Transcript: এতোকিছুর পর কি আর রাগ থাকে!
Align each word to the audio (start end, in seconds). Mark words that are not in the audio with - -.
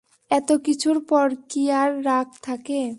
এতোকিছুর 0.31 0.97
পর 1.09 1.27
কি 1.49 1.63
আর 1.71 1.89
রাগ 2.05 2.27
থাকে! 2.43 2.81